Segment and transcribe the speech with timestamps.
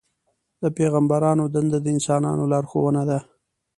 [0.61, 3.19] د پیغمبرانو دنده د انسانانو لارښوونه ده.